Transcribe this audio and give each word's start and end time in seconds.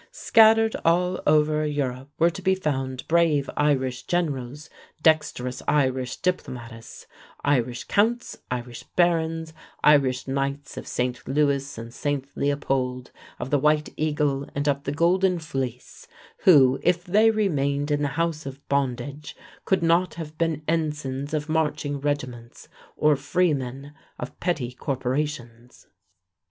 Scattered 0.09 0.75
all 0.83 1.21
over 1.27 1.63
Europe 1.63 2.09
were 2.17 2.31
to 2.31 2.41
be 2.41 2.55
found 2.55 3.07
brave 3.07 3.47
Irish 3.55 4.01
generals, 4.07 4.67
dexterous 5.03 5.61
Irish 5.67 6.17
diplomatists, 6.17 7.05
Irish 7.43 7.83
counts, 7.83 8.39
Irish 8.49 8.81
barons, 8.95 9.53
Irish 9.83 10.27
knights 10.27 10.75
of 10.75 10.87
St. 10.87 11.27
Louis 11.27 11.77
and 11.77 11.93
St. 11.93 12.27
Leopold, 12.35 13.11
of 13.37 13.51
the 13.51 13.59
White 13.59 13.89
Eagle, 13.95 14.49
and 14.55 14.67
of 14.67 14.85
the 14.85 14.91
Golden 14.91 15.37
Fleece, 15.37 16.07
who 16.45 16.79
if 16.81 17.03
they 17.03 17.29
remained 17.29 17.91
in 17.91 18.01
the 18.01 18.07
house 18.17 18.47
of 18.47 18.67
bondage, 18.67 19.35
could 19.65 19.83
not 19.83 20.15
have 20.15 20.35
been 20.35 20.63
ensigns 20.67 21.31
of 21.31 21.47
marching 21.47 21.99
regiments 22.01 22.67
or 22.97 23.15
freemen 23.15 23.93
of 24.17 24.39
petty 24.39 24.71
corporations." 24.71 25.85